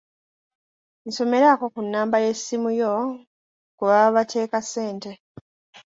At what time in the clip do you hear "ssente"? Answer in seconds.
4.65-5.11